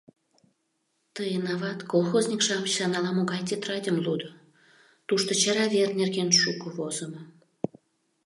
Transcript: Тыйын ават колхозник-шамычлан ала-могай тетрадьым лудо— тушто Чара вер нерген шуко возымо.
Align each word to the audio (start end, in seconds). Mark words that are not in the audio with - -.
Тыйын 1.15 1.45
ават 1.53 1.79
колхозник-шамычлан 1.91 2.91
ала-могай 2.97 3.41
тетрадьым 3.47 3.97
лудо— 4.05 4.29
тушто 5.07 5.31
Чара 5.41 5.65
вер 5.73 5.89
нерген 5.99 6.29
шуко 6.41 6.67
возымо. 6.77 7.21